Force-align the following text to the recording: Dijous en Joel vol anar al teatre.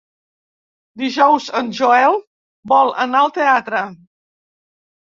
Dijous 1.01 1.49
en 1.61 1.69
Joel 1.81 2.19
vol 2.75 2.93
anar 3.07 3.23
al 3.25 3.35
teatre. 3.39 3.85